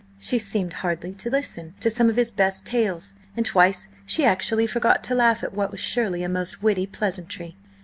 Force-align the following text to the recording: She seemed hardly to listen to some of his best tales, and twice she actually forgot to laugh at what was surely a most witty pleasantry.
She 0.17 0.39
seemed 0.39 0.73
hardly 0.81 1.13
to 1.13 1.29
listen 1.29 1.75
to 1.79 1.91
some 1.91 2.09
of 2.09 2.15
his 2.15 2.31
best 2.31 2.65
tales, 2.65 3.13
and 3.37 3.45
twice 3.45 3.87
she 4.03 4.25
actually 4.25 4.65
forgot 4.65 5.03
to 5.03 5.13
laugh 5.13 5.43
at 5.43 5.53
what 5.53 5.69
was 5.69 5.79
surely 5.79 6.23
a 6.23 6.27
most 6.27 6.63
witty 6.63 6.87
pleasantry. 6.87 7.55